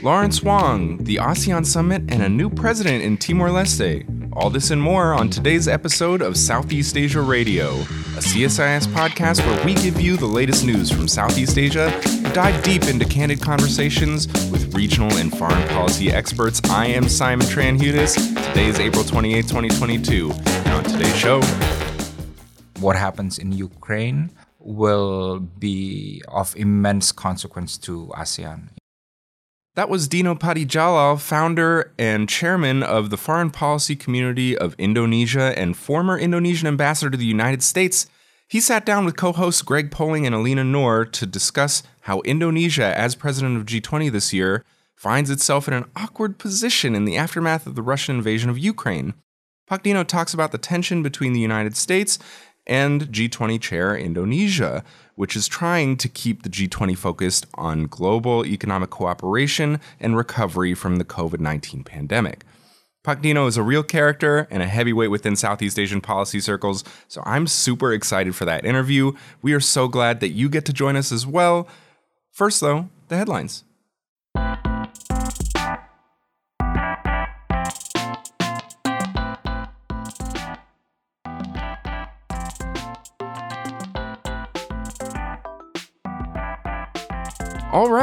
[0.00, 4.06] Lawrence Wong, the ASEAN Summit, and a new president in Timor Leste.
[4.32, 9.64] All this and more on today's episode of Southeast Asia Radio, a CSIS podcast where
[9.64, 14.28] we give you the latest news from Southeast Asia and dive deep into candid conversations
[14.52, 16.60] with regional and foreign policy experts.
[16.70, 18.14] I am Simon Tran Hudes.
[18.50, 20.30] Today is April 28, 2022.
[20.30, 21.42] And on today's show,
[22.78, 24.30] what happens in Ukraine
[24.60, 28.77] will be of immense consequence to ASEAN.
[29.78, 35.56] That was Dino Patti Djalal, founder and chairman of the Foreign Policy Community of Indonesia
[35.56, 38.08] and former Indonesian ambassador to the United States.
[38.48, 42.92] He sat down with co hosts Greg Poling and Elina Noor to discuss how Indonesia,
[42.98, 44.64] as president of G20 this year,
[44.96, 49.14] finds itself in an awkward position in the aftermath of the Russian invasion of Ukraine.
[49.84, 52.18] Dino talks about the tension between the United States
[52.68, 58.90] and G20 chair Indonesia, which is trying to keep the G20 focused on global economic
[58.90, 62.44] cooperation and recovery from the COVID 19 pandemic.
[63.22, 67.46] Dino is a real character and a heavyweight within Southeast Asian policy circles, so I'm
[67.46, 69.12] super excited for that interview.
[69.40, 71.66] We are so glad that you get to join us as well.
[72.32, 73.64] First, though, the headlines.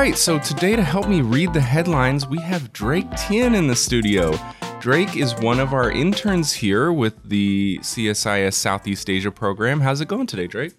[0.06, 3.76] Right, so today to help me read the headlines, we have Drake Tien in the
[3.76, 4.38] studio.
[4.80, 9.80] Drake is one of our interns here with the CSIS Southeast Asia program.
[9.80, 10.74] How's it going today, Drake?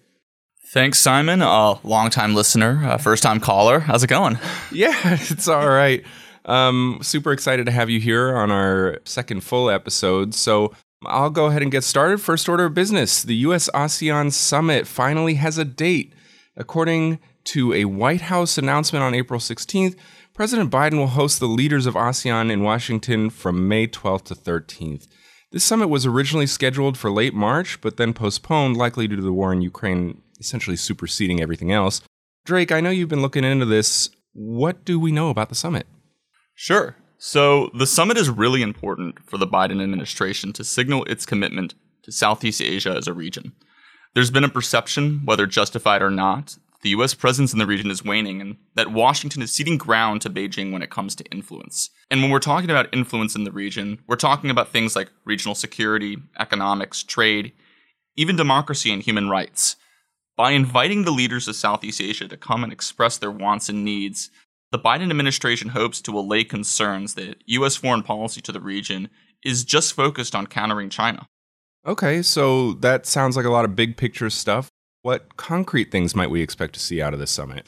[0.67, 1.41] Thanks, Simon.
[1.41, 3.81] A longtime listener, first time caller.
[3.81, 4.39] How's it going?
[4.71, 6.05] Yeah, it's all right.
[6.45, 10.35] Um, super excited to have you here on our second full episode.
[10.35, 10.73] So
[11.05, 12.21] I'll go ahead and get started.
[12.21, 16.13] First order of business the US ASEAN Summit finally has a date.
[16.55, 19.95] According to a White House announcement on April 16th,
[20.33, 25.07] President Biden will host the leaders of ASEAN in Washington from May 12th to 13th.
[25.51, 29.33] This summit was originally scheduled for late March, but then postponed, likely due to the
[29.33, 32.01] war in Ukraine essentially superseding everything else.
[32.45, 34.09] Drake, I know you've been looking into this.
[34.33, 35.87] What do we know about the summit?
[36.53, 36.95] Sure.
[37.17, 41.73] So, the summit is really important for the Biden administration to signal its commitment
[42.03, 43.53] to Southeast Asia as a region.
[44.13, 48.03] There's been a perception, whether justified or not, the US presence in the region is
[48.03, 51.89] waning and that Washington is ceding ground to Beijing when it comes to influence.
[52.11, 55.55] And when we're talking about influence in the region, we're talking about things like regional
[55.55, 57.53] security, economics, trade,
[58.15, 59.75] even democracy and human rights.
[60.35, 64.29] By inviting the leaders of Southeast Asia to come and express their wants and needs,
[64.71, 69.09] the Biden administration hopes to allay concerns that US foreign policy to the region
[69.43, 71.27] is just focused on countering China.
[71.85, 74.69] Okay, so that sounds like a lot of big picture stuff.
[75.07, 77.67] What concrete things might we expect to see out of this summit?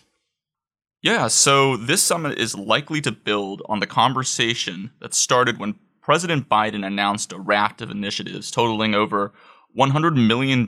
[1.01, 6.49] Yeah, so this summit is likely to build on the conversation that started when President
[6.49, 9.31] Biden announced a raft of initiatives totaling over
[9.77, 10.67] $100 million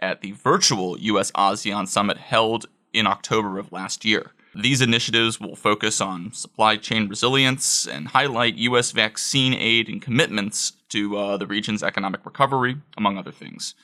[0.00, 4.32] at the virtual US ASEAN summit held in October of last year.
[4.56, 8.90] These initiatives will focus on supply chain resilience and highlight U.S.
[8.90, 13.76] vaccine aid and commitments to uh, the region's economic recovery, among other things.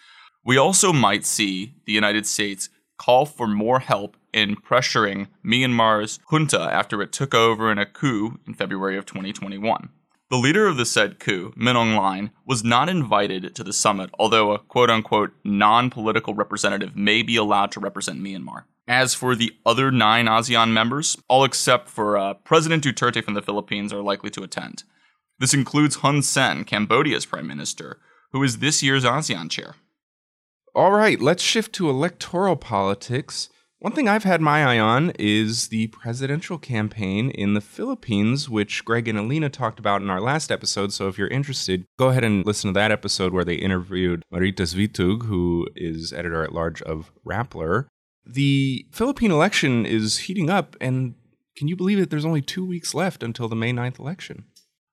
[0.48, 6.58] We also might see the United States call for more help in pressuring Myanmar's junta
[6.58, 9.90] after it took over in a coup in February of 2021.
[10.30, 14.08] The leader of the said coup, Min Aung Hlaing, was not invited to the summit,
[14.18, 18.64] although a quote unquote non political representative may be allowed to represent Myanmar.
[18.86, 23.42] As for the other nine ASEAN members, all except for uh, President Duterte from the
[23.42, 24.84] Philippines are likely to attend.
[25.38, 27.98] This includes Hun Sen, Cambodia's prime minister,
[28.32, 29.74] who is this year's ASEAN chair.
[30.78, 33.48] All right, let's shift to electoral politics.
[33.80, 38.84] One thing I've had my eye on is the presidential campaign in the Philippines, which
[38.84, 40.92] Greg and Elina talked about in our last episode.
[40.92, 44.72] So if you're interested, go ahead and listen to that episode where they interviewed Marites
[44.72, 47.86] Vitug, who is editor at large of Rappler.
[48.24, 51.16] The Philippine election is heating up, and
[51.56, 52.10] can you believe it?
[52.10, 54.44] There's only two weeks left until the May 9th election.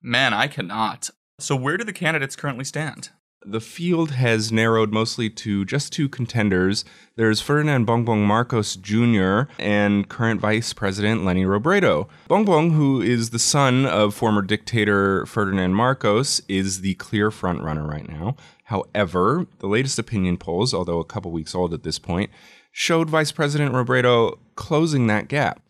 [0.02, 1.12] Man, I cannot.
[1.40, 3.12] So, where do the candidates currently stand?
[3.46, 6.84] The field has narrowed mostly to just two contenders.
[7.16, 9.52] There's Ferdinand Bongbong Marcos Jr.
[9.60, 12.08] and current Vice President Leni Robredo.
[12.30, 18.10] Bongbong, who is the son of former dictator Ferdinand Marcos, is the clear frontrunner right
[18.10, 18.36] now.
[18.66, 22.32] However, the latest opinion polls, although a couple weeks old at this point,
[22.72, 25.62] showed Vice President Robredo closing that gap.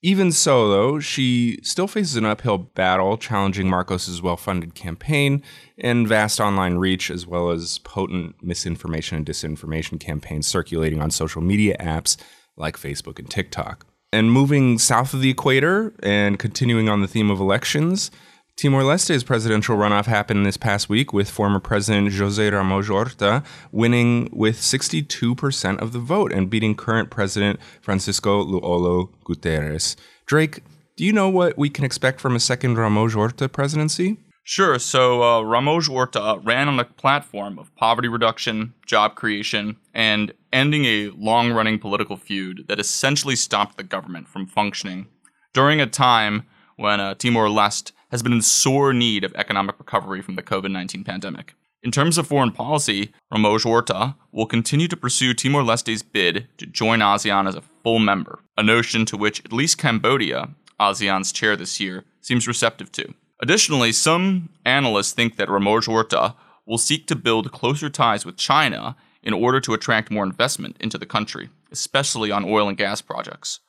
[0.00, 5.42] Even so, though, she still faces an uphill battle challenging Marcos's well funded campaign
[5.76, 11.42] and vast online reach, as well as potent misinformation and disinformation campaigns circulating on social
[11.42, 12.16] media apps
[12.56, 13.86] like Facebook and TikTok.
[14.12, 18.10] And moving south of the equator and continuing on the theme of elections,
[18.58, 24.28] Timor Leste's presidential runoff happened this past week with former President Jose Ramos Horta winning
[24.32, 29.94] with 62% of the vote and beating current President Francisco Lú-Olo Guterres.
[30.26, 30.64] Drake,
[30.96, 34.16] do you know what we can expect from a second Ramos Horta presidency?
[34.42, 34.80] Sure.
[34.80, 40.84] So uh, Ramos Horta ran on a platform of poverty reduction, job creation, and ending
[40.84, 45.06] a long running political feud that essentially stopped the government from functioning
[45.52, 46.44] during a time
[46.74, 50.70] when uh, Timor Leste has been in sore need of economic recovery from the COVID
[50.70, 51.54] 19 pandemic.
[51.82, 56.66] In terms of foreign policy, Ramos Horta will continue to pursue Timor Leste's bid to
[56.66, 60.48] join ASEAN as a full member, a notion to which at least Cambodia,
[60.80, 63.14] ASEAN's chair this year, seems receptive to.
[63.40, 66.34] Additionally, some analysts think that Ramos Horta
[66.66, 70.98] will seek to build closer ties with China in order to attract more investment into
[70.98, 73.60] the country, especially on oil and gas projects.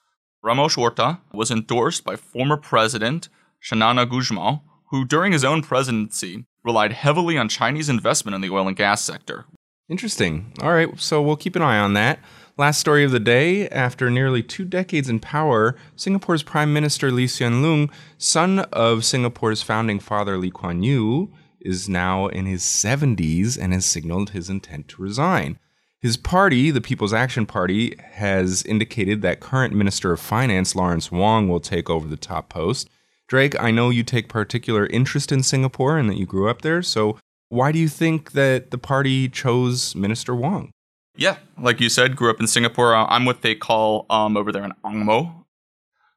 [0.41, 3.29] Ramos Horta was endorsed by former President
[3.63, 8.67] Xanana Gusmão, who during his own presidency relied heavily on Chinese investment in the oil
[8.67, 9.45] and gas sector.
[9.89, 10.53] Interesting.
[10.61, 12.19] All right, so we'll keep an eye on that.
[12.57, 17.25] Last story of the day after nearly two decades in power, Singapore's Prime Minister Lee
[17.25, 23.57] Hsien Loong, son of Singapore's founding father Lee Kuan Yew, is now in his 70s
[23.57, 25.57] and has signaled his intent to resign.
[26.01, 31.49] His party, the People's Action Party, has indicated that current Minister of Finance Lawrence Wong
[31.49, 32.89] will take over the top post.
[33.29, 36.81] Drake, I know you take particular interest in Singapore and that you grew up there,
[36.81, 37.17] so
[37.49, 40.71] why do you think that the party chose Minister Wong?
[41.15, 42.95] Yeah, like you said, grew up in Singapore.
[42.95, 45.45] I'm what they call um, over there an angmo.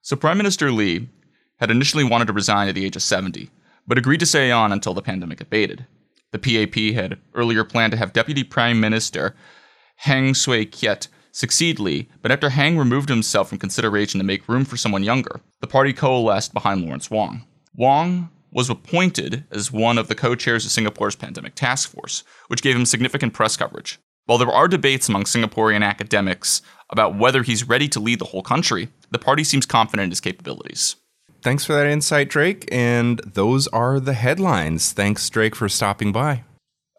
[0.01, 1.11] So Prime Minister Lee
[1.59, 3.51] had initially wanted to resign at the age of 70,
[3.87, 5.87] but agreed to stay on until the pandemic abated.
[6.31, 9.35] The PAP had earlier planned to have Deputy Prime Minister
[9.97, 14.65] Heng Swee Keat succeed Lee, but after Heng removed himself from consideration to make room
[14.65, 17.45] for someone younger, the party coalesced behind Lawrence Wong.
[17.75, 22.63] Wong was appointed as one of the co chairs of Singapore's pandemic task force, which
[22.63, 23.99] gave him significant press coverage.
[24.27, 28.43] While there are debates among Singaporean academics about whether he's ready to lead the whole
[28.43, 30.97] country, the party seems confident in his capabilities.
[31.43, 32.69] Thanks for that insight, Drake.
[32.71, 34.93] And those are the headlines.
[34.93, 36.45] Thanks, Drake, for stopping by.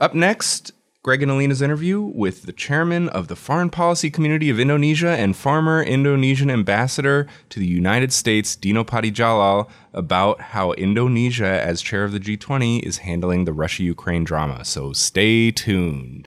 [0.01, 4.57] Up next, Greg and Elina's interview with the chairman of the Foreign Policy Community of
[4.57, 11.45] Indonesia and former Indonesian ambassador to the United States, Dino Patti Djalal, about how Indonesia,
[11.61, 14.63] as chair of the G20, is handling the Russia Ukraine drama.
[14.63, 16.25] So stay tuned.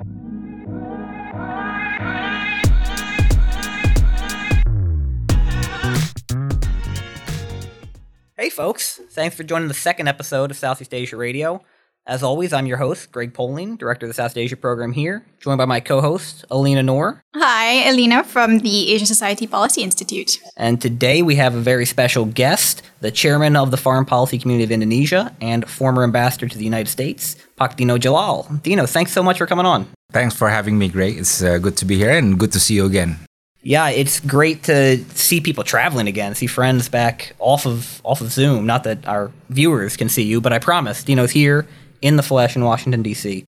[8.36, 9.00] Hey, folks.
[9.08, 11.62] Thanks for joining the second episode of Southeast Asia Radio.
[12.08, 15.58] As always, I'm your host, Greg Poling, Director of the South Asia program here, joined
[15.58, 17.20] by my co host, Elina Noor.
[17.34, 20.38] Hi, Elina from the Asian Society Policy Institute.
[20.56, 24.62] And today we have a very special guest, the chairman of the Foreign Policy Community
[24.62, 28.62] of Indonesia and former ambassador to the United States, Pak Dino Djalal.
[28.62, 29.88] Dino, thanks so much for coming on.
[30.12, 31.18] Thanks for having me, Greg.
[31.18, 33.18] It's uh, good to be here and good to see you again.
[33.62, 38.30] Yeah, it's great to see people traveling again, see friends back off of off of
[38.30, 38.64] Zoom.
[38.64, 41.66] Not that our viewers can see you, but I promise Dino's here
[42.02, 43.44] in the flesh in Washington D.C.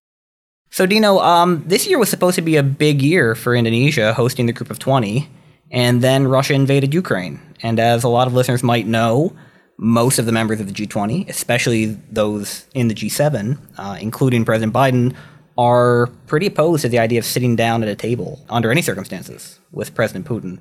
[0.71, 4.45] So Dino, um, this year was supposed to be a big year for Indonesia, hosting
[4.45, 5.29] the Group of Twenty,
[5.71, 7.39] and then Russia invaded Ukraine.
[7.61, 9.35] And as a lot of listeners might know,
[9.77, 14.73] most of the members of the G20, especially those in the G7, uh, including President
[14.73, 15.15] Biden,
[15.57, 19.59] are pretty opposed to the idea of sitting down at a table under any circumstances
[19.71, 20.59] with President Putin.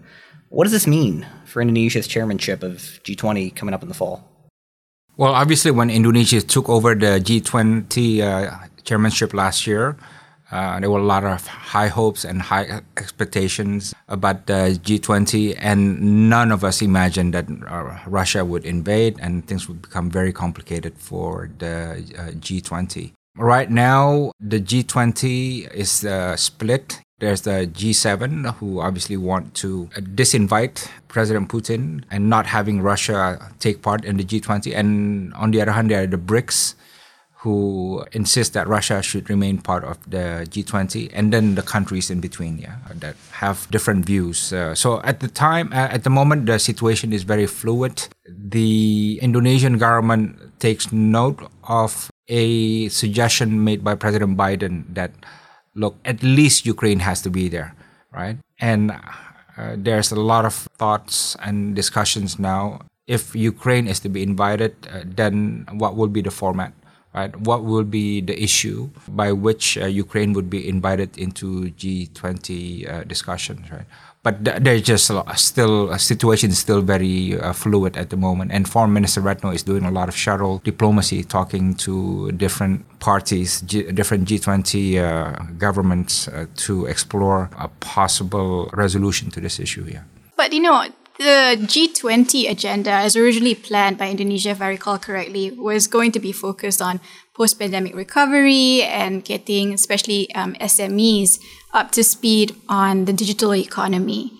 [0.51, 4.29] What does this mean for Indonesia's chairmanship of G20 coming up in the fall?
[5.19, 9.97] Well, obviously, when Indonesia took over the G20 uh, chairmanship last year,
[10.53, 16.31] uh, there were a lot of high hopes and high expectations about the G20, and
[16.31, 20.97] none of us imagined that uh, Russia would invade and things would become very complicated
[20.97, 23.11] for the uh, G20.
[23.37, 27.01] Right now, the G20 is uh, split.
[27.21, 33.83] There's the G7 who obviously want to disinvite President Putin and not having Russia take
[33.83, 34.75] part in the G20.
[34.75, 36.75] And on the other hand, there are the BRICS
[37.39, 42.21] who insist that Russia should remain part of the G20, and then the countries in
[42.21, 44.53] between, yeah, that have different views.
[44.53, 48.09] Uh, so at the time, uh, at the moment, the situation is very fluid.
[48.27, 55.13] The Indonesian government takes note of a suggestion made by President Biden that,
[55.79, 57.75] look, at least Ukraine has to be there,
[58.13, 58.37] right?
[58.59, 62.83] And uh, there's a lot of thoughts and discussions now.
[63.07, 66.73] If Ukraine is to be invited, uh, then what will be the format?
[67.15, 67.35] Right?
[67.35, 72.45] What will be the issue by which uh, Ukraine would be invited into G20
[72.87, 73.71] uh, discussions?
[73.73, 73.87] Right?
[74.23, 78.53] But th- there's just still a situation is still very uh, fluid at the moment.
[78.53, 83.61] And Foreign Minister Retno is doing a lot of shuttle diplomacy, talking to different parties,
[83.63, 89.87] G- different G20 uh, governments uh, to explore a possible resolution to this issue.
[89.89, 90.03] Yeah.
[90.37, 90.87] But you know,
[91.19, 96.21] the G20 agenda, as originally planned by Indonesia, if I recall correctly, was going to
[96.21, 97.01] be focused on
[97.35, 101.39] post pandemic recovery and getting, especially um, SMEs,
[101.73, 104.33] up to speed on the digital economy.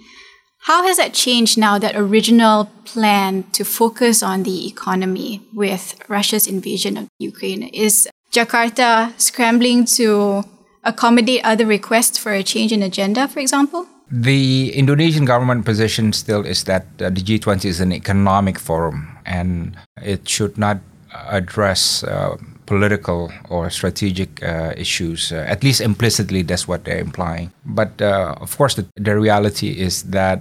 [0.63, 6.47] How has that changed now, that original plan to focus on the economy with Russia's
[6.47, 7.63] invasion of Ukraine?
[7.63, 10.45] Is Jakarta scrambling to
[10.85, 13.87] accommodate other requests for a change in agenda, for example?
[14.11, 19.77] The Indonesian government position still is that uh, the G20 is an economic forum and
[20.03, 20.79] it should not
[21.13, 22.37] address uh,
[22.69, 25.33] political or strategic uh, issues.
[25.33, 27.51] Uh, at least implicitly, that's what they're implying.
[27.65, 30.39] But uh, of course, the, the reality is that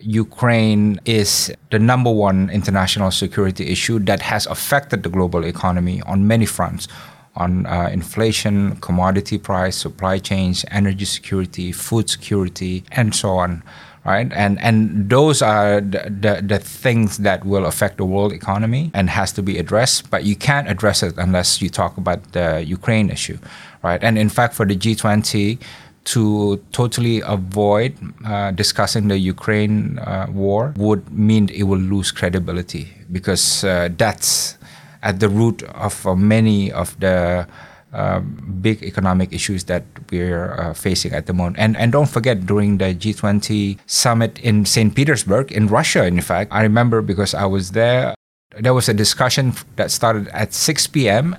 [0.00, 6.26] Ukraine is the number one international security issue that has affected the global economy on
[6.26, 6.88] many fronts
[7.36, 13.62] on uh, inflation, commodity price, supply chains, energy security, food security, and so on.
[14.10, 18.90] Right, and and those are the, the, the things that will affect the world economy
[18.92, 20.10] and has to be addressed.
[20.10, 23.38] But you can't address it unless you talk about the Ukraine issue,
[23.84, 24.02] right?
[24.02, 25.60] And in fact, for the G20
[26.04, 32.88] to totally avoid uh, discussing the Ukraine uh, war would mean it will lose credibility
[33.12, 34.58] because uh, that's
[35.02, 37.46] at the root of many of the
[37.92, 38.20] uh,
[38.60, 41.56] big economic issues that we're uh, facing at the moment.
[41.58, 44.94] And and don't forget during the G20 summit in St.
[44.94, 48.14] Petersburg in Russia, in fact, I remember because I was there.
[48.58, 51.36] There was a discussion that started at 6 p.m.,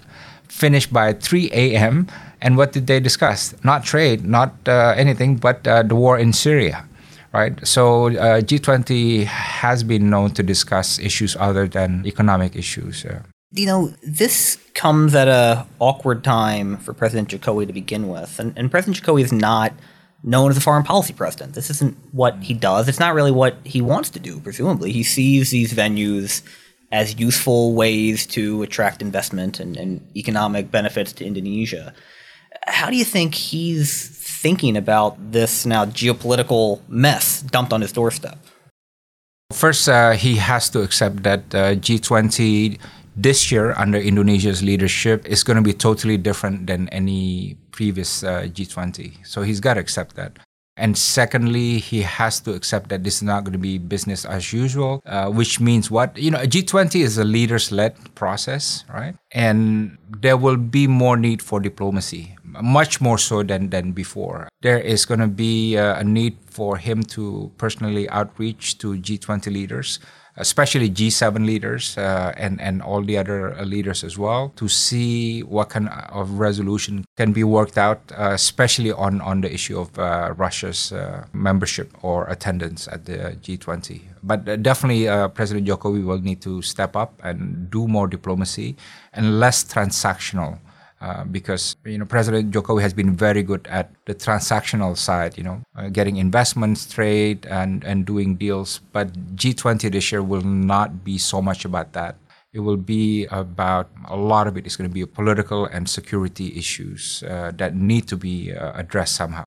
[0.48, 2.08] finished by 3 a.m.
[2.42, 3.54] And what did they discuss?
[3.64, 6.88] Not trade, not uh, anything, but uh, the war in Syria
[7.34, 7.56] right?
[7.66, 13.06] So uh, G20 has been known to discuss issues other than economic issues.
[13.54, 18.58] You know, this comes at a awkward time for President Jokowi to begin with, and,
[18.58, 19.74] and President Jokowi is not
[20.24, 21.54] known as a foreign policy president.
[21.54, 22.88] This isn't what he does.
[22.88, 24.40] It's not really what he wants to do.
[24.40, 26.44] Presumably, he sees these venues
[26.92, 31.94] as useful ways to attract investment and, and economic benefits to Indonesia.
[32.68, 34.10] How do you think he's
[34.42, 38.38] thinking about this now geopolitical mess dumped on his doorstep?
[39.52, 42.80] First, uh, he has to accept that uh, G20
[43.16, 48.44] this year under Indonesia's leadership is going to be totally different than any previous uh,
[48.44, 49.26] G20.
[49.26, 50.40] So he's got to accept that.
[50.78, 54.54] And secondly, he has to accept that this is not going to be business as
[54.54, 56.18] usual, uh, which means what?
[56.18, 59.16] You know, a G20 is a leaders led process, right?
[59.32, 64.48] And there will be more need for diplomacy, much more so than, than before.
[64.62, 69.52] There is going to be uh, a need for him to personally outreach to G20
[69.52, 70.00] leaders
[70.38, 75.44] especially G7 leaders uh, and and all the other uh, leaders as well, to see
[75.44, 79.98] what kind of resolution can be worked out, uh, especially on on the issue of
[80.00, 84.02] uh, Russia's uh, membership or attendance at the G20.
[84.24, 88.76] But uh, definitely, President Jokowi will need to step up and do more diplomacy
[89.14, 90.60] and less transactional.
[91.02, 95.44] Uh, because you know President Jokowi has been very good at the transactional side, you
[95.44, 98.82] know, uh, getting investments, trade, and and doing deals.
[98.94, 102.18] But G20 this year will not be so much about that.
[102.54, 106.54] It will be about a lot of it is going to be political and security
[106.56, 109.44] issues uh, that need to be uh, addressed somehow.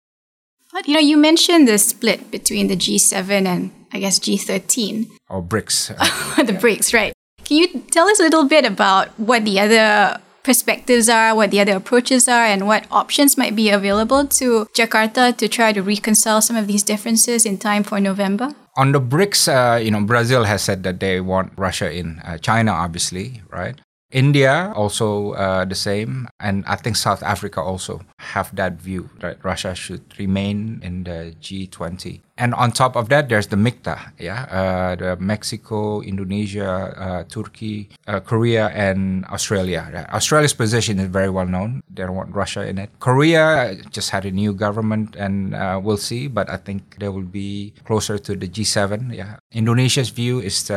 [0.73, 5.41] But you know, you mentioned the split between the G7 and I guess G13 or
[5.41, 5.95] BRICS.
[6.47, 7.13] the BRICS, right?
[7.45, 11.59] Can you tell us a little bit about what the other perspectives are, what the
[11.59, 16.41] other approaches are, and what options might be available to Jakarta to try to reconcile
[16.41, 18.55] some of these differences in time for November?
[18.77, 22.21] On the BRICS, uh, you know, Brazil has said that they want Russia in.
[22.21, 23.81] Uh, China, obviously, right?
[24.15, 29.43] India also uh, the same, and I think South Africa also have that view that
[29.43, 32.21] Russia should remain in the G20.
[32.39, 37.91] And on top of that, there's the MIKTA, yeah, uh, the Mexico, Indonesia, uh, Turkey,
[38.07, 40.07] uh, Korea, and Australia.
[40.13, 42.91] Australia's position is very well known; they don't want Russia in it.
[43.01, 46.27] Korea just had a new government, and uh, we'll see.
[46.27, 49.15] But I think they will be closer to the G7.
[49.15, 50.71] Yeah, Indonesia's view is.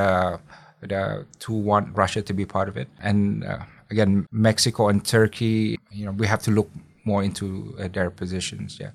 [0.91, 2.87] Uh, to want Russia to be part of it.
[2.99, 6.69] And uh, again, Mexico and Turkey, you know, we have to look
[7.03, 8.77] more into uh, their positions.
[8.79, 8.91] Yeah.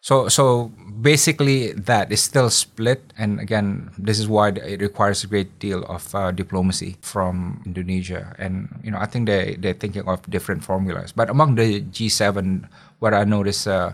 [0.00, 0.68] So, so
[1.02, 5.82] basically, that is still split, and again, this is why it requires a great deal
[5.84, 8.34] of uh, diplomacy from Indonesia.
[8.38, 11.10] And you know, I think they they're thinking of different formulas.
[11.10, 12.68] But among the G7,
[13.00, 13.92] what I noticed, uh,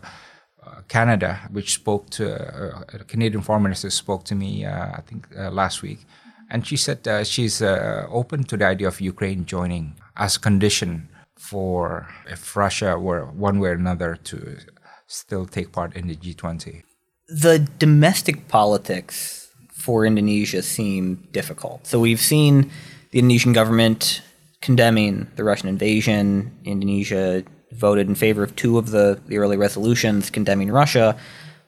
[0.88, 6.04] Canada, which spoke to uh, Canadian foreign minister spoke to me, I think last week,
[6.50, 11.08] and she said uh, she's uh, open to the idea of Ukraine joining as condition
[11.36, 14.58] for if Russia were one way or another to
[15.06, 16.82] still take part in the G20.
[17.28, 21.86] The domestic politics for Indonesia seem difficult.
[21.86, 22.70] So we've seen
[23.10, 24.22] the Indonesian government
[24.60, 26.50] condemning the Russian invasion.
[26.64, 31.16] Indonesia voted in favor of two of the, the early resolutions condemning Russia,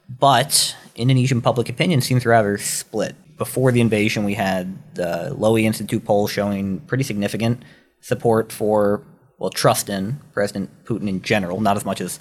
[0.09, 3.15] but Indonesian public opinion seems rather split.
[3.37, 7.63] Before the invasion, we had the Lowy Institute poll showing pretty significant
[8.01, 9.03] support for,
[9.39, 12.19] well, trust in President Putin in general, not as much as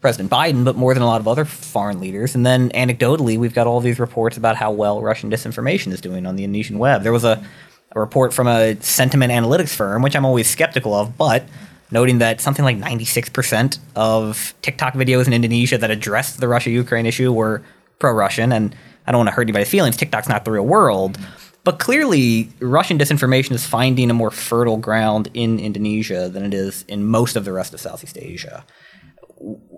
[0.00, 2.34] President Biden, but more than a lot of other foreign leaders.
[2.34, 6.24] And then anecdotally, we've got all these reports about how well Russian disinformation is doing
[6.24, 7.02] on the Indonesian web.
[7.02, 7.44] There was a,
[7.92, 11.44] a report from a sentiment analytics firm, which I'm always skeptical of, but
[11.90, 17.06] noting that something like 96% of TikTok videos in Indonesia that addressed the Russia Ukraine
[17.06, 17.62] issue were
[17.98, 18.52] pro Russian.
[18.52, 18.76] And
[19.08, 19.96] I don't want to hurt anybody's feelings.
[19.96, 21.18] TikTok's not the real world.
[21.64, 26.84] But clearly, Russian disinformation is finding a more fertile ground in Indonesia than it is
[26.88, 28.64] in most of the rest of Southeast Asia.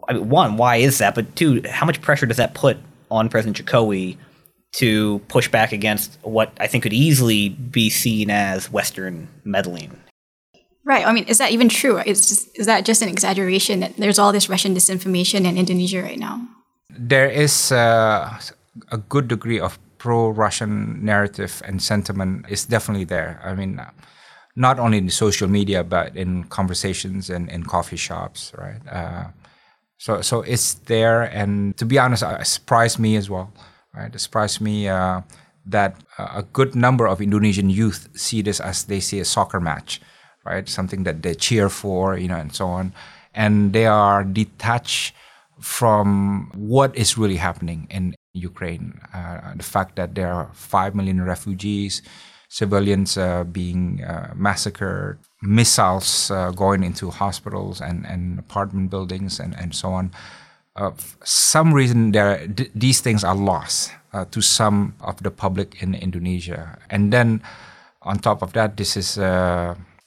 [0.08, 1.14] I mean, one, why is that?
[1.14, 2.76] But two, how much pressure does that put
[3.10, 4.16] on President Jokowi
[4.72, 9.96] to push back against what I think could easily be seen as Western meddling
[10.84, 11.06] Right.
[11.06, 11.98] I mean, is that even true?
[11.98, 16.02] Is just, is that just an exaggeration that there's all this Russian disinformation in Indonesia
[16.02, 16.48] right now?
[16.90, 18.40] There is uh,
[18.90, 23.40] a good degree of pro-Russian narrative and sentiment is definitely there.
[23.44, 23.80] I mean,
[24.56, 28.80] not only in social media but in conversations and in coffee shops, right?
[28.90, 29.28] Uh,
[29.98, 33.52] so, so it's there, and to be honest, it surprised me as well.
[33.92, 35.20] Right, it surprised me uh,
[35.66, 40.00] that a good number of Indonesian youth see this as they see a soccer match
[40.44, 40.68] right?
[40.68, 42.92] Something that they cheer for, you know, and so on.
[43.34, 45.14] And they are detached
[45.60, 49.00] from what is really happening in Ukraine.
[49.12, 52.02] Uh, the fact that there are 5 million refugees,
[52.48, 59.56] civilians uh, being uh, massacred, missiles uh, going into hospitals and, and apartment buildings, and,
[59.58, 60.10] and so on.
[60.76, 60.90] Uh,
[61.24, 66.78] some reason there, these things are lost uh, to some of the public in Indonesia.
[66.88, 67.42] And then
[68.02, 69.18] on top of that, this is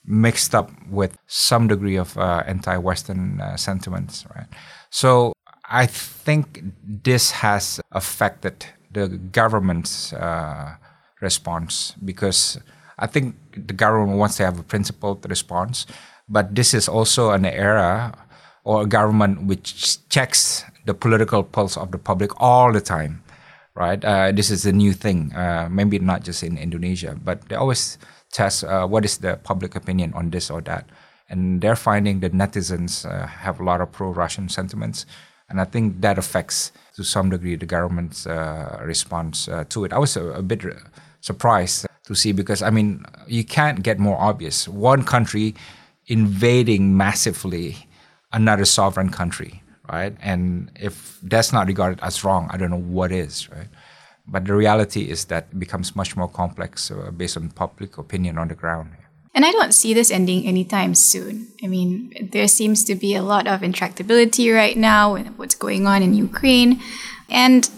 [0.06, 4.46] mixed up with some degree of anti-Western sentiments, right?
[4.90, 5.33] So
[5.74, 10.76] I think this has affected the government's uh,
[11.20, 12.60] response because
[12.96, 15.86] I think the government wants to have a principled response,
[16.28, 18.14] but this is also an era
[18.62, 23.24] or a government which checks the political pulse of the public all the time,
[23.74, 23.98] right?
[24.04, 27.98] Uh, this is a new thing, uh, maybe not just in Indonesia, but they always
[28.30, 30.86] test uh, what is the public opinion on this or that.
[31.28, 35.04] And they're finding that netizens uh, have a lot of pro-Russian sentiments,
[35.48, 39.92] and I think that affects to some degree the government's uh, response uh, to it.
[39.92, 40.64] I was a, a bit
[41.20, 44.68] surprised to see because I mean you can't get more obvious.
[44.68, 45.54] One country
[46.06, 47.76] invading massively
[48.32, 50.16] another sovereign country, right?
[50.20, 53.68] And if that's not regarded as wrong, I don't know what is, right?
[54.26, 58.38] But the reality is that it becomes much more complex uh, based on public opinion
[58.38, 58.90] on the ground.
[59.34, 61.48] And I don't see this ending anytime soon.
[61.62, 65.86] I mean, there seems to be a lot of intractability right now with what's going
[65.86, 66.80] on in Ukraine.
[67.28, 67.68] And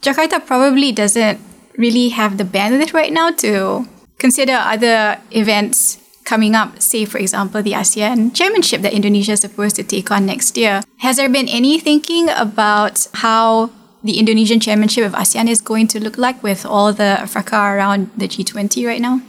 [0.00, 1.38] Jakarta probably doesn't
[1.76, 3.86] really have the bandwidth right now to
[4.18, 9.76] consider other events coming up, say, for example, the ASEAN chairmanship that Indonesia is supposed
[9.76, 10.82] to take on next year.
[10.98, 13.70] Has there been any thinking about how
[14.02, 18.10] the Indonesian chairmanship of ASEAN is going to look like with all the fracas around
[18.16, 19.20] the G20 right now?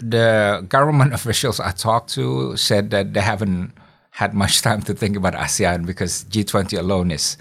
[0.00, 3.72] The government officials I talked to said that they haven't
[4.10, 7.36] had much time to think about ASEAN because G20 alone is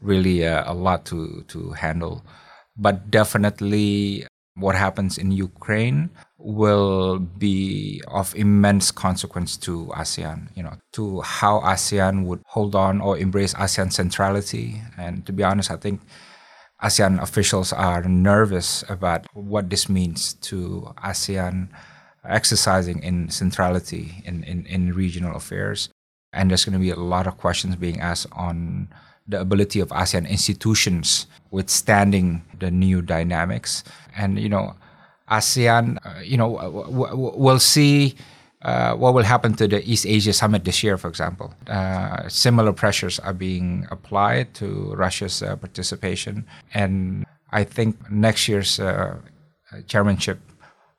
[0.00, 2.24] really uh, a lot to, to handle.
[2.76, 10.74] But definitely, what happens in Ukraine will be of immense consequence to ASEAN, you know,
[10.92, 14.80] to how ASEAN would hold on or embrace ASEAN centrality.
[14.96, 16.00] And to be honest, I think
[16.82, 21.68] ASEAN officials are nervous about what this means to ASEAN
[22.24, 25.88] exercising in centrality in, in, in regional affairs.
[26.32, 28.88] And there's going to be a lot of questions being asked on
[29.26, 33.84] the ability of ASEAN institutions withstanding the new dynamics.
[34.16, 34.74] And, you know,
[35.30, 36.48] ASEAN, uh, you know,
[37.36, 38.16] we'll see
[38.62, 41.54] uh, what will happen to the East Asia Summit this year, for example.
[41.66, 46.44] Uh, similar pressures are being applied to Russia's uh, participation.
[46.74, 49.16] And I think next year's uh,
[49.86, 50.38] chairmanship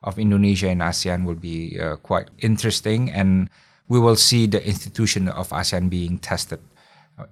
[0.02, 3.10] of Indonesia in ASEAN will be uh, quite interesting.
[3.10, 3.48] And
[3.88, 6.60] we will see the institution of ASEAN being tested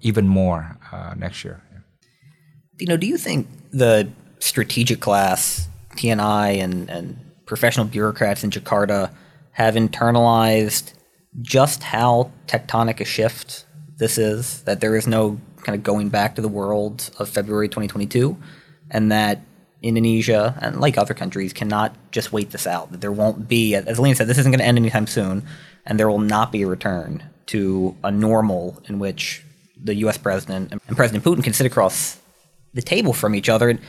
[0.01, 1.63] even more uh, next year.
[2.79, 9.11] You know, do you think the strategic class, TNI, and, and professional bureaucrats in Jakarta
[9.53, 10.95] have internalized
[11.43, 14.63] just how tectonic a shift this is?
[14.63, 18.37] That there is no kind of going back to the world of February 2022,
[18.91, 19.41] and that
[19.83, 22.93] Indonesia and like other countries cannot just wait this out.
[22.93, 25.47] That there won't be, as Liam said, this isn't going to end anytime soon,
[25.87, 29.45] and there will not be a return to a normal in which
[29.83, 30.19] the U.S.
[30.19, 32.19] president and President Putin can sit across
[32.75, 33.71] the table from each other.
[33.71, 33.81] And,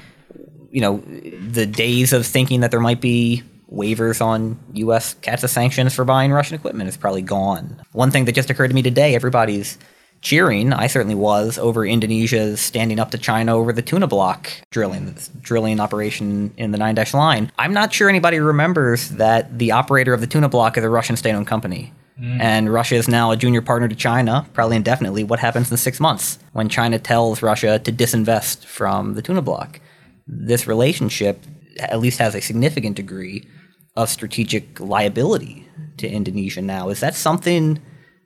[0.72, 5.16] you know, the days of thinking that there might be waivers on U.S.
[5.22, 7.82] CAATSA sanctions for buying Russian equipment is probably gone.
[7.92, 9.78] One thing that just occurred to me today, everybody's
[10.22, 15.16] cheering, I certainly was, over Indonesia's standing up to China over the tuna block drilling,
[15.42, 17.52] drilling operation in the Nine Dash Line.
[17.58, 21.18] I'm not sure anybody remembers that the operator of the tuna block is a Russian
[21.18, 21.94] state owned company.
[22.20, 22.40] Mm.
[22.40, 25.24] And Russia is now a junior partner to China, probably indefinitely.
[25.24, 29.80] What happens in six months when China tells Russia to disinvest from the tuna block?
[30.28, 31.44] This relationship
[31.80, 33.48] at least has a significant degree
[33.96, 36.90] of strategic liability to Indonesia now.
[36.90, 37.82] Is that something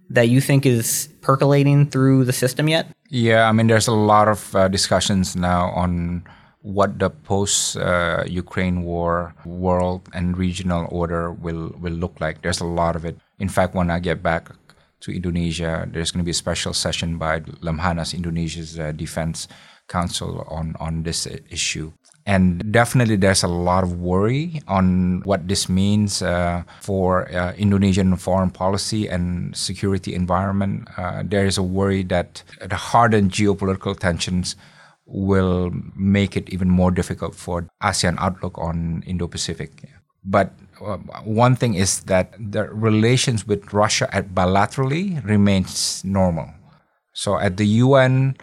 [0.09, 2.87] that you think is percolating through the system yet?
[3.09, 6.23] Yeah, I mean, there's a lot of uh, discussions now on
[6.61, 12.41] what the post-Ukraine uh, war world and regional order will will look like.
[12.41, 13.17] There's a lot of it.
[13.37, 14.49] In fact, when I get back
[15.01, 19.47] to Indonesia, there's going to be a special session by Lemhannas, Indonesia's uh, defense
[19.87, 21.93] council, on on this issue.
[22.25, 28.15] And definitely, there's a lot of worry on what this means uh, for uh, Indonesian
[28.15, 30.87] foreign policy and security environment.
[30.97, 34.55] Uh, there is a worry that the hardened geopolitical tensions
[35.05, 39.87] will make it even more difficult for ASEAN outlook on Indo-Pacific.
[40.23, 46.49] But uh, one thing is that the relations with Russia at bilaterally remains normal.
[47.13, 48.35] So at the UN,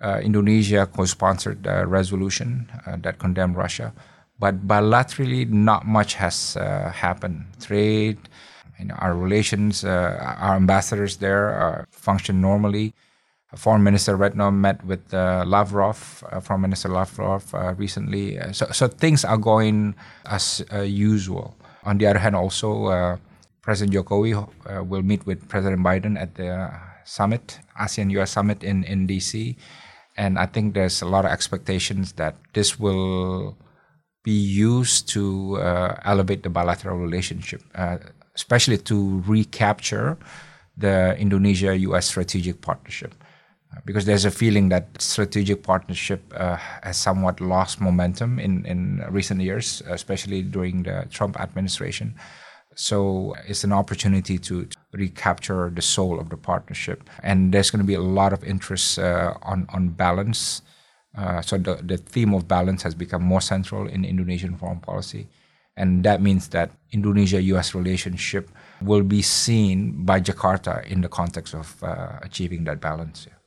[0.00, 3.92] Indonesia co-sponsored a resolution uh, that condemned Russia,
[4.38, 7.44] but bilaterally, not much has uh, happened.
[7.60, 8.16] Trade,
[8.78, 12.94] you know, our relations, uh, our ambassadors there uh, function normally.
[13.56, 18.38] Foreign Minister Retno met with uh, Lavrov, Foreign Minister Lavrov recently.
[18.52, 21.56] so, so things are going as usual.
[21.82, 23.18] On the other hand, also
[23.60, 24.38] President Jokowi
[24.86, 26.70] will meet with President Biden at the
[27.04, 29.56] summit, ASEAN-US summit in, in DC.
[30.20, 33.56] And I think there's a lot of expectations that this will
[34.22, 37.96] be used to uh, elevate the bilateral relationship, uh,
[38.36, 40.18] especially to recapture
[40.76, 43.14] the Indonesia US strategic partnership.
[43.72, 49.02] Uh, because there's a feeling that strategic partnership uh, has somewhat lost momentum in, in
[49.08, 52.14] recent years, especially during the Trump administration.
[52.80, 57.08] So it's an opportunity to, to, recapture the soul of the partnership.
[57.22, 60.62] And there's going to be a lot of interest uh, on, on balance.
[61.14, 65.28] Uh, so the, the theme of balance has become more central in Indonesian foreign policy.
[65.76, 71.54] And that means that Indonesia US relationship will be seen by Jakarta in the context
[71.54, 73.26] of uh, achieving that balance.
[73.28, 73.39] Yeah.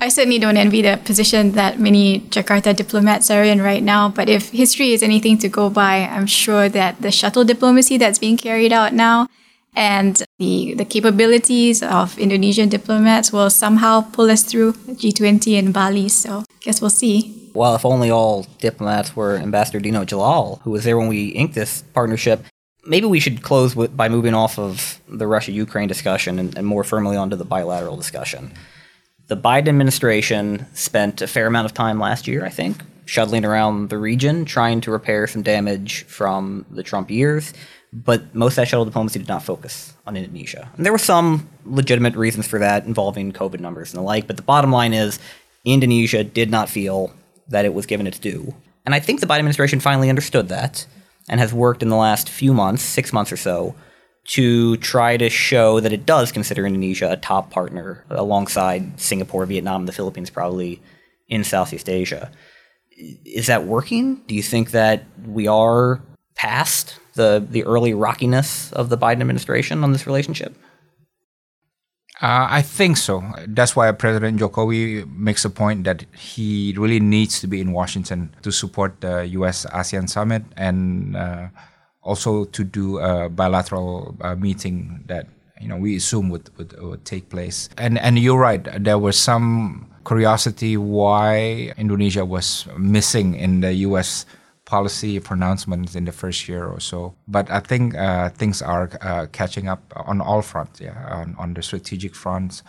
[0.00, 4.08] I certainly don't envy the position that many Jakarta diplomats are in right now.
[4.08, 8.18] But if history is anything to go by, I'm sure that the shuttle diplomacy that's
[8.18, 9.26] being carried out now
[9.74, 16.08] and the, the capabilities of Indonesian diplomats will somehow pull us through G20 in Bali.
[16.08, 17.50] So guess we'll see.
[17.54, 21.54] Well, if only all diplomats were Ambassador Dino Djalal, who was there when we inked
[21.54, 22.44] this partnership.
[22.84, 26.66] Maybe we should close with, by moving off of the Russia Ukraine discussion and, and
[26.66, 28.52] more firmly onto the bilateral discussion.
[29.28, 33.90] The Biden administration spent a fair amount of time last year, I think, shuttling around
[33.90, 37.52] the region trying to repair some damage from the Trump years.
[37.92, 40.70] But most of that shuttle diplomacy did not focus on Indonesia.
[40.76, 44.26] And there were some legitimate reasons for that involving COVID numbers and the like.
[44.26, 45.18] But the bottom line is
[45.62, 47.12] Indonesia did not feel
[47.48, 48.54] that it was given its due.
[48.86, 50.86] And I think the Biden administration finally understood that
[51.28, 53.74] and has worked in the last few months, six months or so,
[54.28, 59.86] to try to show that it does consider Indonesia a top partner alongside Singapore, Vietnam,
[59.86, 60.82] the Philippines, probably
[61.28, 62.30] in Southeast Asia.
[63.24, 64.22] Is that working?
[64.26, 66.02] Do you think that we are
[66.34, 70.54] past the, the early rockiness of the Biden administration on this relationship?
[72.20, 73.22] Uh, I think so.
[73.46, 78.34] That's why President Jokowi makes a point that he really needs to be in Washington
[78.42, 79.64] to support the U.S.
[79.66, 81.48] ASEAN summit and uh,
[82.08, 85.28] also to do a bilateral uh, meeting that
[85.60, 87.68] you know we assume would, would, would take place.
[87.76, 88.64] And and you're right.
[88.82, 94.24] There was some curiosity why Indonesia was missing in the U.S.
[94.64, 97.14] policy pronouncements in the first year or so.
[97.28, 100.80] But I think uh, things are uh, catching up on all fronts.
[100.80, 102.62] Yeah, on, on the strategic fronts,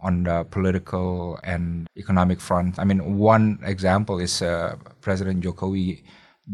[0.00, 2.78] on the political and economic front.
[2.78, 6.02] I mean, one example is uh, President Jokowi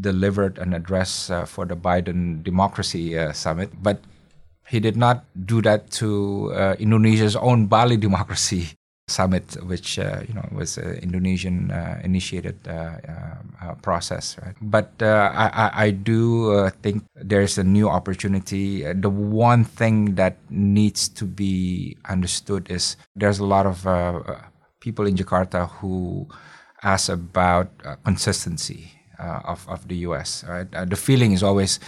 [0.01, 4.01] delivered an address uh, for the Biden Democracy uh, Summit, but
[4.69, 8.69] he did not do that to uh, Indonesia's own Bali Democracy
[9.09, 14.39] Summit, which uh, you know was an Indonesian uh, initiated uh, process.
[14.41, 14.55] Right?
[14.63, 18.85] But I, I, do think there's a new opportunity.
[18.95, 23.85] the one thing that needs to be understood is there's a lot of
[24.81, 26.27] people in Jakarta who
[26.83, 27.69] ask about
[28.05, 29.02] consistency
[29.45, 30.45] of, of the U.S.
[30.49, 30.71] Right?
[30.71, 31.81] the feeling is always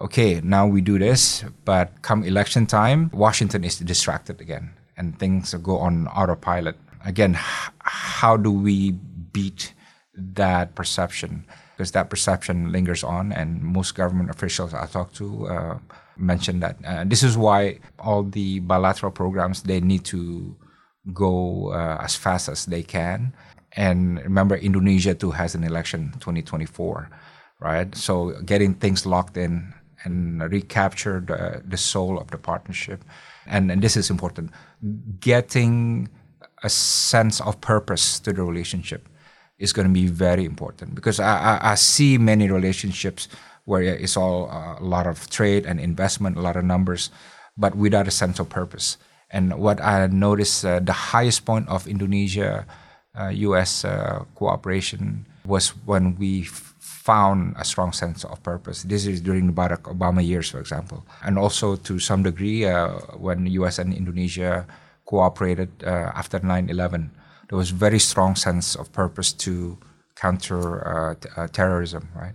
[0.00, 5.54] okay, now we do this, but come election time, Washington is distracted again and things
[5.54, 6.76] go on autopilot.
[7.04, 8.92] Again, h- how do we
[9.32, 9.74] beat
[10.14, 11.44] that perception?
[11.76, 15.78] Because that perception lingers on, and most government officials I talk to uh,
[16.16, 16.76] mention that.
[16.84, 20.54] Uh, this is why all the bilateral programs they need to
[21.12, 23.34] go uh, as fast as they can.
[23.76, 27.08] And remember, Indonesia too has an election 2024,
[27.60, 27.94] right?
[27.94, 29.72] So getting things locked in
[30.04, 33.04] and recapture the, the soul of the partnership.
[33.46, 34.50] And, and this is important
[35.20, 36.08] getting
[36.62, 39.08] a sense of purpose to the relationship
[39.58, 43.28] is going to be very important because I, I, I see many relationships
[43.64, 47.10] where it's all uh, a lot of trade and investment, a lot of numbers,
[47.56, 48.96] but without a sense of purpose.
[49.30, 52.66] And what I noticed, uh, the highest point of Indonesia
[53.18, 56.44] US uh, cooperation was when we
[57.02, 58.84] found a strong sense of purpose.
[58.84, 62.90] This is during the Barack Obama years, for example, and also to some degree uh,
[63.18, 63.78] when U.S.
[63.78, 64.66] and Indonesia
[65.04, 67.10] cooperated uh, after 9/11.
[67.48, 69.76] There was very strong sense of purpose to
[70.14, 72.34] counter uh, t- uh, terrorism, right?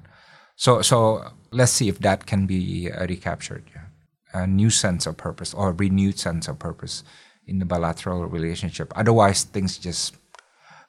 [0.56, 3.64] So, so let's see if that can be uh, recaptured.
[3.74, 3.86] Yeah.
[4.34, 7.04] A new sense of purpose or renewed sense of purpose
[7.48, 8.92] in the bilateral relationship.
[8.96, 10.18] Otherwise, things just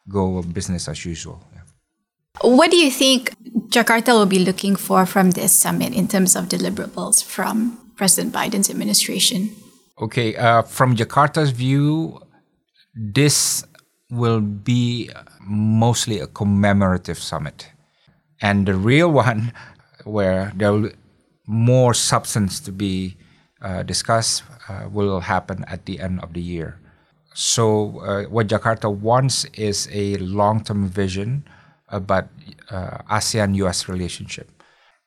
[0.08, 1.42] go business as usual.
[1.54, 1.62] Yeah.
[2.42, 3.34] What do you think
[3.68, 8.70] Jakarta will be looking for from this summit in terms of deliverables from President Biden's
[8.70, 9.50] administration?
[10.00, 12.20] Okay, uh, from Jakarta's view,
[12.94, 13.64] this
[14.10, 17.68] will be mostly a commemorative summit.
[18.40, 19.52] And the real one,
[20.04, 20.94] where there will be
[21.46, 23.16] more substance to be
[23.60, 26.78] uh, discussed, uh, will happen at the end of the year.
[27.38, 31.46] So, uh, what Jakarta wants is a long term vision
[31.86, 32.26] about
[32.68, 34.50] uh, ASEAN US relationship,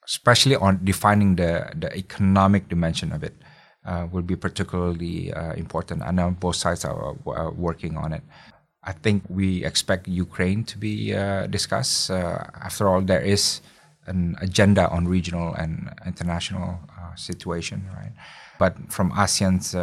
[0.07, 3.35] especially on defining the, the economic dimension of it.
[3.83, 6.03] Uh, will be particularly uh, important.
[6.03, 7.15] I know both sides are,
[7.57, 8.21] working on it.
[8.83, 12.11] I think we expect Ukraine to be uh, discussed.
[12.11, 13.59] Uh, after all, there is
[14.05, 18.13] an agenda on regional and international uh, situation, right?
[18.59, 19.73] But from ASEAN's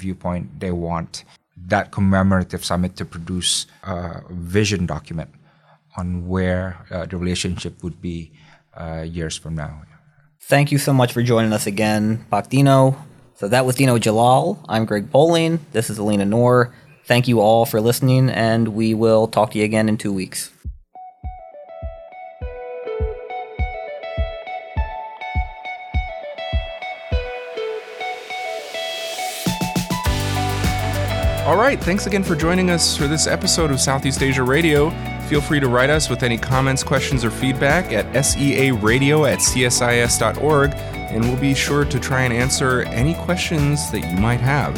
[0.00, 1.24] viewpoint, they want
[1.66, 5.30] that commemorative summit to produce a vision document
[5.96, 8.32] on where uh, the relationship would be
[8.76, 9.82] uh, years from now.
[10.40, 12.96] Thank you so much for joining us again, Pak Dino.
[13.34, 14.58] So that was Dino Djalal.
[14.68, 15.60] I'm Greg Poling.
[15.72, 16.72] This is Elina Noor.
[17.04, 20.50] Thank you all for listening, and we will talk to you again in two weeks.
[31.48, 34.90] All right, thanks again for joining us for this episode of Southeast Asia Radio.
[35.30, 40.74] Feel free to write us with any comments, questions, or feedback at searadio at csis.org,
[40.74, 44.76] and we'll be sure to try and answer any questions that you might have.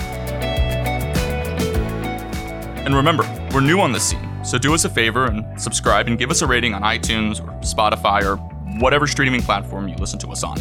[2.86, 6.16] And remember, we're new on the scene, so do us a favor and subscribe and
[6.20, 8.36] give us a rating on iTunes or Spotify or
[8.78, 10.56] whatever streaming platform you listen to us on.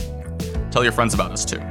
[0.72, 1.62] Tell your friends about us too.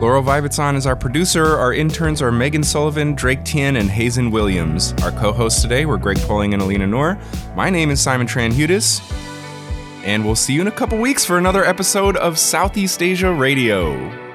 [0.00, 1.56] Laurel Vivitson is our producer.
[1.56, 4.92] Our interns are Megan Sullivan, Drake Tien, and Hazen Williams.
[5.02, 7.18] Our co hosts today were Greg Poling and Elina Noor.
[7.56, 9.00] My name is Simon Tran Hudes,
[10.04, 14.27] and we'll see you in a couple weeks for another episode of Southeast Asia Radio.